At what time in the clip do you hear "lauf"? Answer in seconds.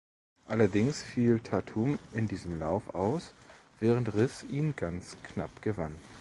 2.57-2.95